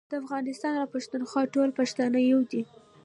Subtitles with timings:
[0.09, 2.61] د افغانستان او پښتونخوا ټول پښتانه يو دي